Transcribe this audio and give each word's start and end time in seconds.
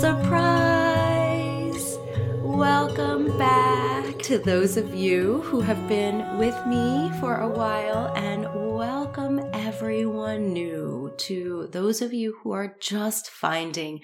Surprise! 0.00 1.96
Welcome 2.42 3.38
back 3.38 4.18
to 4.22 4.38
those 4.38 4.76
of 4.76 4.96
you 4.96 5.42
who 5.42 5.60
have 5.60 5.86
been 5.86 6.36
with 6.38 6.56
me 6.66 7.12
for 7.20 7.36
a 7.36 7.48
while, 7.48 8.12
and 8.16 8.48
welcome 8.76 9.48
everyone 9.52 10.52
new 10.52 11.14
to 11.18 11.68
those 11.70 12.02
of 12.02 12.12
you 12.12 12.38
who 12.42 12.50
are 12.50 12.76
just 12.80 13.30
finding 13.30 14.00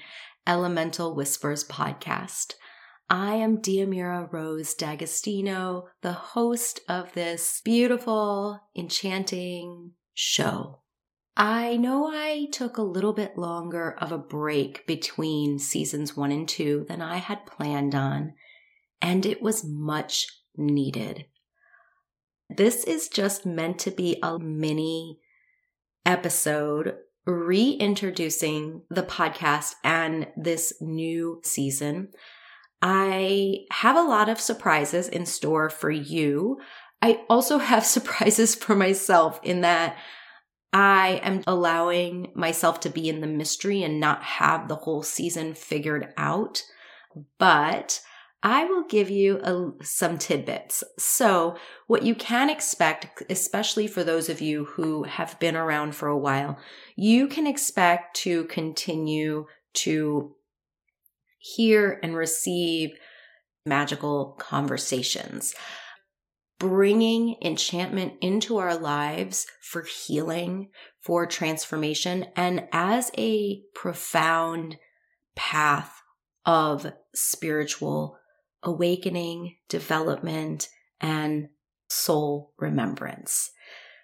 Elemental 0.47 1.17
Whispers 1.17 1.65
podcast. 1.65 2.55
I 3.11 3.35
am 3.35 3.59
Diomira 3.59 4.33
Rose 4.33 4.73
D'Agostino, 4.75 5.89
the 6.03 6.13
host 6.13 6.79
of 6.89 7.13
this 7.15 7.61
beautiful, 7.65 8.61
enchanting 8.77 9.95
show. 10.15 10.82
I 11.37 11.77
know 11.77 12.09
I 12.09 12.49
took 12.53 12.77
a 12.77 12.83
little 12.83 13.15
bit 13.15 13.39
longer 13.39 13.97
of 13.99 14.13
a 14.13 14.19
break 14.19 14.87
between 14.87 15.59
seasons 15.59 16.17
one 16.17 16.31
and 16.31 16.47
two 16.47 16.85
than 16.89 17.01
I 17.01 17.17
had 17.17 17.47
planned 17.47 17.95
on, 17.95 18.35
and 19.01 19.25
it 19.25 19.41
was 19.41 19.65
much 19.65 20.27
needed. 20.57 21.25
This 22.51 22.85
is 22.85 23.09
just 23.09 23.47
meant 23.47 23.79
to 23.81 23.91
be 23.91 24.19
a 24.23 24.39
mini 24.39 25.21
episode 26.05 26.97
reintroducing 27.25 28.83
the 28.91 29.03
podcast 29.03 29.75
and 29.83 30.27
this 30.37 30.75
new 30.81 31.41
season. 31.45 32.09
I 32.83 33.61
have 33.71 33.97
a 33.97 34.03
lot 34.03 34.29
of 34.29 34.41
surprises 34.41 35.09
in 35.09 35.25
store 35.25 35.71
for 35.71 35.91
you. 35.91 36.59
I 37.01 37.23
also 37.31 37.59
have 37.59 37.87
surprises 37.87 38.55
for 38.55 38.75
myself 38.75 39.41
in 39.43 39.63
that 39.63 39.97
I 40.73 41.21
am 41.23 41.43
allowing 41.47 42.33
myself 42.35 42.81
to 42.81 42.91
be 42.91 43.09
in 43.09 43.21
the 43.21 43.27
mystery 43.27 43.83
and 43.83 44.01
not 44.01 44.23
have 44.23 44.69
the 44.69 44.77
whole 44.77 45.03
season 45.03 45.55
figured 45.55 46.13
out. 46.17 46.63
But 47.39 48.01
I 48.43 48.65
will 48.65 48.85
give 48.85 49.11
you 49.11 49.39
a, 49.43 49.85
some 49.85 50.19
tidbits. 50.19 50.83
So, 50.99 51.57
what 51.87 52.03
you 52.03 52.15
can 52.15 52.51
expect, 52.51 53.23
especially 53.31 53.87
for 53.87 54.03
those 54.03 54.29
of 54.29 54.41
you 54.41 54.65
who 54.65 55.05
have 55.05 55.39
been 55.39 55.57
around 55.57 55.95
for 55.95 56.09
a 56.09 56.19
while, 56.19 56.59
you 56.97 57.29
can 57.29 57.47
expect 57.47 58.17
to 58.17 58.45
continue 58.45 59.47
to 59.75 60.35
hear 61.39 62.01
and 62.03 62.17
receive 62.17 62.91
magical 63.65 64.37
conversations 64.39 65.55
bringing 66.63 67.35
enchantment 67.43 68.13
into 68.21 68.57
our 68.57 68.77
lives 68.77 69.49
for 69.61 69.83
healing, 69.83 70.69
for 71.01 71.27
transformation, 71.27 72.25
and 72.37 72.69
as 72.71 73.11
a 73.19 73.61
profound 73.75 74.77
path 75.35 76.03
of 76.47 76.93
spiritual 77.13 78.17
awakening, 78.63 79.57
development, 79.69 80.69
and 81.01 81.49
soul 81.89 82.53
remembrance. 82.59 83.51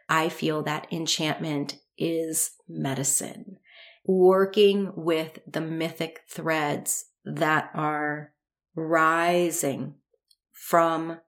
I 0.09 0.29
feel 0.29 0.64
that 0.64 0.92
enchantment 0.92 1.79
is 1.97 2.51
medicine. 2.69 3.59
Working 4.05 4.91
with 4.97 5.39
the 5.47 5.61
mythic 5.61 6.23
threads 6.29 7.05
that 7.25 7.70
are 7.73 8.33
rising 8.75 9.95
from 10.51 11.20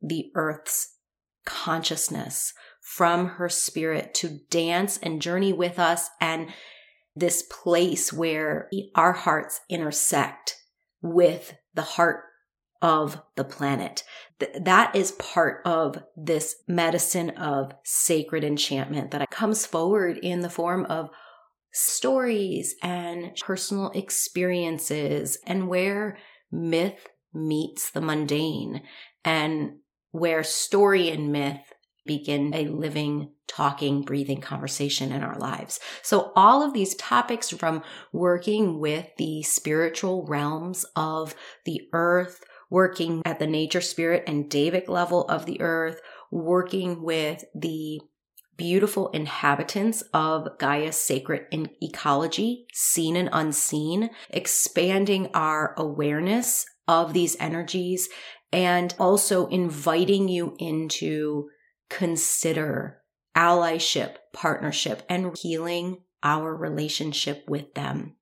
the 0.00 0.30
earth's 0.34 0.96
consciousness 1.44 2.52
from 2.80 3.26
her 3.26 3.48
spirit 3.48 4.14
to 4.14 4.40
dance 4.50 4.98
and 4.98 5.22
journey 5.22 5.52
with 5.52 5.78
us 5.78 6.08
and 6.20 6.48
this 7.14 7.42
place 7.42 8.12
where 8.12 8.68
our 8.94 9.12
hearts 9.12 9.60
intersect 9.68 10.56
with 11.02 11.54
the 11.74 11.82
heart 11.82 12.20
of 12.82 13.20
the 13.36 13.44
planet. 13.44 14.04
that 14.60 14.94
is 14.94 15.12
part 15.12 15.62
of 15.64 15.96
this 16.14 16.56
medicine 16.68 17.30
of 17.30 17.72
sacred 17.84 18.44
enchantment 18.44 19.10
that 19.10 19.30
comes 19.30 19.64
forward 19.64 20.18
in 20.18 20.40
the 20.40 20.50
form 20.50 20.84
of 20.86 21.08
stories 21.72 22.74
and 22.82 23.34
personal 23.36 23.90
experiences 23.94 25.38
and 25.46 25.68
where 25.68 26.18
myth 26.52 27.08
meets 27.32 27.90
the 27.90 28.00
mundane 28.00 28.82
and 29.24 29.78
where 30.10 30.42
story 30.42 31.10
and 31.10 31.32
myth 31.32 31.72
begin 32.06 32.54
a 32.54 32.66
living, 32.66 33.30
talking, 33.48 34.02
breathing 34.02 34.40
conversation 34.40 35.12
in 35.12 35.22
our 35.22 35.36
lives. 35.38 35.80
So 36.02 36.32
all 36.36 36.62
of 36.62 36.72
these 36.72 36.94
topics 36.94 37.50
from 37.50 37.82
working 38.12 38.78
with 38.78 39.08
the 39.18 39.42
spiritual 39.42 40.24
realms 40.26 40.84
of 40.94 41.34
the 41.64 41.82
earth, 41.92 42.44
working 42.70 43.22
at 43.24 43.38
the 43.38 43.46
nature 43.46 43.80
spirit 43.80 44.24
and 44.26 44.50
Devic 44.50 44.88
level 44.88 45.28
of 45.28 45.46
the 45.46 45.60
earth, 45.60 46.00
working 46.30 47.02
with 47.02 47.44
the 47.54 48.00
beautiful 48.56 49.08
inhabitants 49.10 50.02
of 50.14 50.48
Gaia's 50.58 50.96
sacred 50.96 51.42
ecology, 51.82 52.66
seen 52.72 53.16
and 53.16 53.28
unseen, 53.32 54.10
expanding 54.30 55.28
our 55.34 55.74
awareness 55.76 56.64
of 56.88 57.12
these 57.12 57.36
energies 57.38 58.08
and 58.52 58.94
also 58.98 59.46
inviting 59.48 60.28
you 60.28 60.54
into 60.58 61.48
consider 61.90 63.02
allyship, 63.36 64.16
partnership, 64.32 65.02
and 65.08 65.36
healing 65.36 65.98
our 66.22 66.54
relationship 66.54 67.44
with 67.48 67.74
them. 67.74 68.16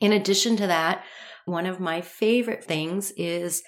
In 0.00 0.12
addition 0.12 0.56
to 0.56 0.66
that, 0.66 1.04
one 1.46 1.66
of 1.66 1.80
my 1.80 2.00
favorite 2.00 2.64
things 2.64 3.12
is 3.16 3.62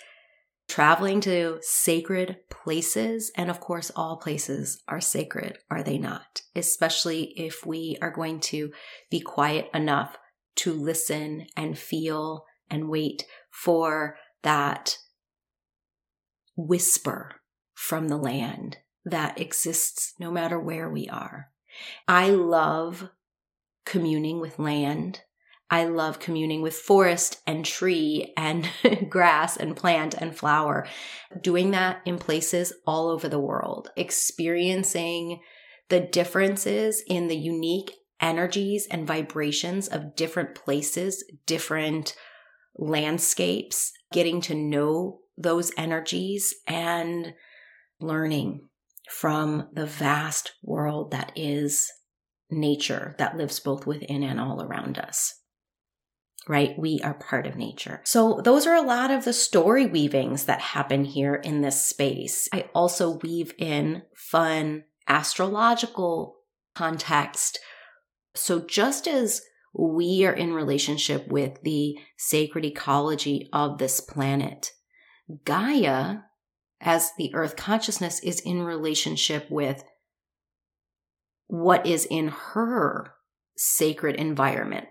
traveling 0.68 1.20
to 1.20 1.58
sacred 1.62 2.36
places. 2.50 3.30
And 3.36 3.50
of 3.50 3.60
course, 3.60 3.90
all 3.94 4.16
places 4.16 4.82
are 4.88 5.00
sacred, 5.00 5.58
are 5.70 5.82
they 5.82 5.98
not? 5.98 6.42
Especially 6.54 7.32
if 7.36 7.66
we 7.66 7.98
are 8.00 8.10
going 8.10 8.40
to 8.40 8.72
be 9.10 9.20
quiet 9.20 9.68
enough 9.74 10.16
to 10.56 10.72
listen 10.72 11.46
and 11.56 11.78
feel 11.78 12.44
and 12.70 12.88
wait 12.88 13.26
for 13.50 14.16
that 14.42 14.96
whisper 16.56 17.36
from 17.74 18.08
the 18.08 18.16
land 18.16 18.78
that 19.04 19.40
exists 19.40 20.14
no 20.18 20.30
matter 20.30 20.58
where 20.58 20.88
we 20.88 21.08
are. 21.08 21.48
I 22.06 22.30
love 22.30 23.10
communing 23.84 24.40
with 24.40 24.58
land. 24.58 25.22
I 25.70 25.84
love 25.84 26.18
communing 26.18 26.60
with 26.60 26.76
forest 26.76 27.40
and 27.46 27.64
tree 27.64 28.32
and 28.36 28.68
grass 29.08 29.56
and 29.56 29.74
plant 29.74 30.14
and 30.14 30.36
flower. 30.36 30.86
Doing 31.40 31.70
that 31.70 32.02
in 32.04 32.18
places 32.18 32.74
all 32.86 33.08
over 33.08 33.28
the 33.28 33.40
world, 33.40 33.88
experiencing 33.96 35.40
the 35.88 36.00
differences 36.00 37.02
in 37.06 37.28
the 37.28 37.36
unique 37.36 37.92
energies 38.20 38.86
and 38.90 39.06
vibrations 39.06 39.88
of 39.88 40.14
different 40.14 40.54
places, 40.54 41.24
different 41.46 42.14
landscapes, 42.76 43.92
getting 44.12 44.40
to 44.42 44.54
know 44.54 45.21
those 45.36 45.72
energies 45.76 46.54
and 46.66 47.34
learning 48.00 48.68
from 49.10 49.68
the 49.72 49.86
vast 49.86 50.52
world 50.62 51.10
that 51.10 51.32
is 51.36 51.90
nature 52.50 53.14
that 53.18 53.36
lives 53.36 53.60
both 53.60 53.86
within 53.86 54.22
and 54.22 54.40
all 54.40 54.62
around 54.62 54.98
us. 54.98 55.34
Right? 56.48 56.76
We 56.76 57.00
are 57.04 57.14
part 57.14 57.46
of 57.46 57.54
nature. 57.54 58.00
So 58.04 58.40
those 58.44 58.66
are 58.66 58.74
a 58.74 58.82
lot 58.82 59.12
of 59.12 59.24
the 59.24 59.32
story 59.32 59.86
weavings 59.86 60.46
that 60.46 60.60
happen 60.60 61.04
here 61.04 61.36
in 61.36 61.60
this 61.60 61.84
space. 61.84 62.48
I 62.52 62.68
also 62.74 63.18
weave 63.22 63.54
in 63.58 64.02
fun 64.16 64.82
astrological 65.08 66.36
context. 66.74 67.60
So 68.34 68.60
just 68.60 69.06
as 69.06 69.42
we 69.72 70.24
are 70.26 70.32
in 70.32 70.52
relationship 70.52 71.28
with 71.28 71.62
the 71.62 71.96
sacred 72.18 72.64
ecology 72.64 73.48
of 73.52 73.78
this 73.78 74.00
planet, 74.00 74.72
Gaia, 75.44 76.18
as 76.80 77.12
the 77.16 77.34
earth 77.34 77.56
consciousness, 77.56 78.20
is 78.20 78.40
in 78.40 78.62
relationship 78.62 79.50
with 79.50 79.84
what 81.46 81.86
is 81.86 82.06
in 82.10 82.28
her 82.28 83.14
sacred 83.56 84.16
environment 84.16 84.86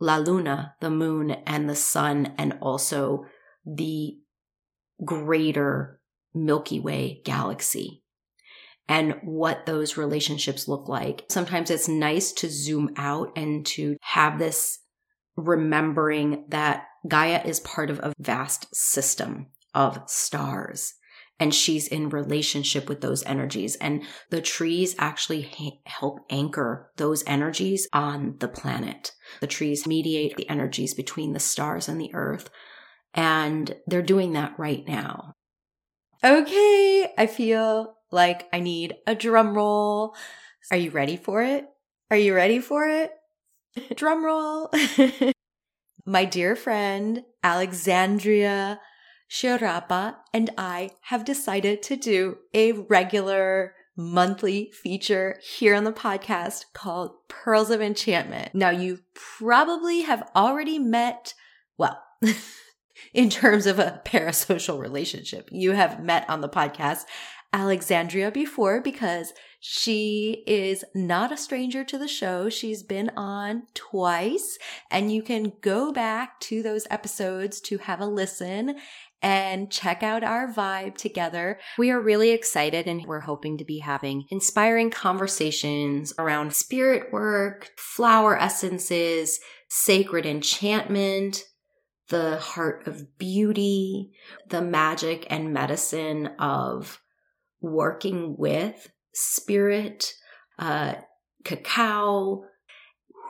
La 0.00 0.16
Luna, 0.16 0.74
the 0.80 0.90
moon, 0.90 1.30
and 1.30 1.68
the 1.68 1.76
sun, 1.76 2.34
and 2.36 2.58
also 2.60 3.24
the 3.64 4.18
greater 5.04 6.00
Milky 6.34 6.80
Way 6.80 7.22
galaxy 7.24 8.02
and 8.88 9.14
what 9.22 9.66
those 9.66 9.96
relationships 9.96 10.68
look 10.68 10.88
like. 10.88 11.24
Sometimes 11.30 11.70
it's 11.70 11.88
nice 11.88 12.32
to 12.32 12.50
zoom 12.50 12.92
out 12.96 13.32
and 13.36 13.64
to 13.66 13.96
have 14.02 14.38
this 14.38 14.80
remembering 15.36 16.44
that 16.48 16.86
Gaia 17.08 17.42
is 17.44 17.60
part 17.60 17.90
of 17.90 17.98
a 18.00 18.12
vast 18.18 18.74
system 18.74 19.46
of 19.74 20.02
stars 20.06 20.94
and 21.40 21.54
she's 21.54 21.88
in 21.88 22.08
relationship 22.10 22.88
with 22.88 23.00
those 23.00 23.24
energies. 23.24 23.76
And 23.76 24.02
the 24.30 24.40
trees 24.40 24.94
actually 24.98 25.42
ha- 25.42 25.80
help 25.84 26.20
anchor 26.30 26.90
those 26.96 27.24
energies 27.26 27.88
on 27.92 28.36
the 28.38 28.48
planet. 28.48 29.12
The 29.40 29.46
trees 29.46 29.86
mediate 29.86 30.36
the 30.36 30.48
energies 30.48 30.94
between 30.94 31.32
the 31.32 31.40
stars 31.40 31.88
and 31.88 32.00
the 32.00 32.14
earth. 32.14 32.50
And 33.12 33.74
they're 33.86 34.02
doing 34.02 34.32
that 34.32 34.58
right 34.58 34.86
now. 34.86 35.34
Okay, 36.22 37.12
I 37.18 37.26
feel 37.26 37.96
like 38.10 38.48
I 38.52 38.60
need 38.60 38.94
a 39.06 39.14
drum 39.14 39.54
roll. 39.54 40.14
Are 40.70 40.76
you 40.76 40.90
ready 40.90 41.16
for 41.16 41.42
it? 41.42 41.66
Are 42.10 42.16
you 42.16 42.34
ready 42.34 42.60
for 42.60 42.88
it? 42.88 43.10
drum 43.96 44.24
roll. 44.24 44.70
My 46.06 46.24
dear 46.24 46.54
friend, 46.54 47.22
Alexandria 47.42 48.78
Sciarappa 49.34 50.14
and 50.32 50.50
I 50.56 50.90
have 51.02 51.24
decided 51.24 51.82
to 51.82 51.96
do 51.96 52.38
a 52.54 52.70
regular 52.70 53.74
monthly 53.96 54.70
feature 54.70 55.40
here 55.42 55.74
on 55.74 55.82
the 55.82 55.92
podcast 55.92 56.66
called 56.72 57.16
Pearls 57.26 57.70
of 57.70 57.82
Enchantment. 57.82 58.54
Now, 58.54 58.70
you 58.70 59.00
probably 59.12 60.02
have 60.02 60.30
already 60.36 60.78
met, 60.78 61.34
well, 61.76 62.00
in 63.12 63.28
terms 63.28 63.66
of 63.66 63.80
a 63.80 64.00
parasocial 64.04 64.78
relationship, 64.78 65.48
you 65.50 65.72
have 65.72 66.00
met 66.00 66.30
on 66.30 66.40
the 66.40 66.48
podcast 66.48 67.02
Alexandria 67.54 68.32
before 68.32 68.80
because 68.80 69.32
she 69.60 70.42
is 70.44 70.84
not 70.92 71.30
a 71.30 71.36
stranger 71.36 71.84
to 71.84 71.96
the 71.96 72.08
show. 72.08 72.48
She's 72.48 72.82
been 72.82 73.12
on 73.16 73.68
twice 73.74 74.58
and 74.90 75.12
you 75.12 75.22
can 75.22 75.52
go 75.60 75.92
back 75.92 76.40
to 76.40 76.64
those 76.64 76.88
episodes 76.90 77.60
to 77.60 77.78
have 77.78 78.00
a 78.00 78.06
listen 78.06 78.74
and 79.22 79.70
check 79.70 80.02
out 80.02 80.24
our 80.24 80.52
vibe 80.52 80.96
together. 80.96 81.60
We 81.78 81.92
are 81.92 82.00
really 82.00 82.30
excited 82.30 82.88
and 82.88 83.06
we're 83.06 83.20
hoping 83.20 83.56
to 83.58 83.64
be 83.64 83.78
having 83.78 84.24
inspiring 84.30 84.90
conversations 84.90 86.12
around 86.18 86.56
spirit 86.56 87.12
work, 87.12 87.70
flower 87.78 88.36
essences, 88.36 89.38
sacred 89.68 90.26
enchantment, 90.26 91.44
the 92.08 92.36
heart 92.36 92.88
of 92.88 93.16
beauty, 93.16 94.10
the 94.48 94.60
magic 94.60 95.28
and 95.30 95.52
medicine 95.52 96.26
of 96.40 97.00
working 97.64 98.36
with 98.38 98.90
spirit, 99.12 100.12
uh, 100.58 100.94
cacao. 101.44 102.44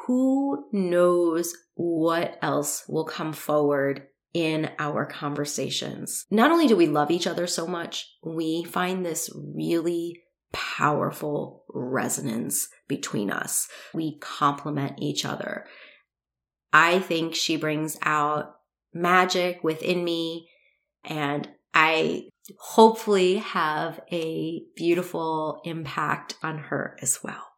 Who 0.07 0.67
knows 0.73 1.55
what 1.75 2.39
else 2.43 2.85
will 2.89 3.05
come 3.05 3.33
forward 3.33 4.07
in 4.35 4.71
our 4.79 5.07
conversations. 5.07 6.27
Not 6.31 6.51
only 6.51 6.67
do 6.67 6.77
we 6.77 6.87
love 6.87 7.11
each 7.11 7.27
other 7.27 7.47
so 7.47 7.67
much, 7.67 8.07
we 8.23 8.65
find 8.65 9.07
this 9.07 9.31
really 9.35 10.21
powerful 10.53 11.65
resonance 11.73 12.69
between 12.89 13.31
us. 13.31 13.69
We 13.95 14.19
complement 14.19 14.99
each 15.01 15.25
other. 15.25 15.67
I 16.73 16.99
think 16.99 17.35
she 17.35 17.57
brings 17.57 17.97
out 18.03 18.57
magic 18.93 19.63
within 19.63 20.05
me, 20.05 20.49
and 21.05 21.49
I 21.73 22.29
hopefully 22.59 23.37
have 23.37 24.01
a 24.13 24.63
beautiful 24.77 25.61
impact 25.65 26.37
on 26.43 26.59
her 26.59 26.97
as 27.01 27.21
well. 27.23 27.55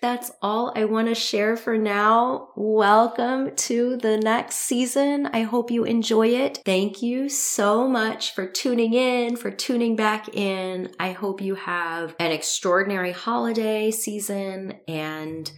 That's 0.00 0.30
all 0.42 0.72
I 0.76 0.84
want 0.84 1.08
to 1.08 1.14
share 1.14 1.56
for 1.56 1.78
now. 1.78 2.48
Welcome 2.56 3.56
to 3.56 3.96
the 3.96 4.18
next 4.18 4.56
season. 4.56 5.26
I 5.32 5.42
hope 5.42 5.70
you 5.70 5.84
enjoy 5.84 6.28
it. 6.28 6.60
Thank 6.64 7.02
you 7.02 7.30
so 7.30 7.88
much 7.88 8.34
for 8.34 8.46
tuning 8.46 8.92
in, 8.92 9.36
for 9.36 9.50
tuning 9.50 9.96
back 9.96 10.34
in. 10.34 10.92
I 11.00 11.12
hope 11.12 11.40
you 11.40 11.54
have 11.54 12.14
an 12.18 12.32
extraordinary 12.32 13.12
holiday 13.12 13.90
season 13.90 14.74
and 14.86 15.50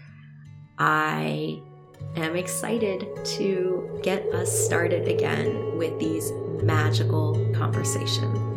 I 0.78 1.60
am 2.14 2.36
excited 2.36 3.08
to 3.24 4.00
get 4.02 4.24
us 4.26 4.52
started 4.64 5.08
again 5.08 5.76
with 5.76 5.98
these 5.98 6.30
magical 6.62 7.34
conversations. 7.52 8.55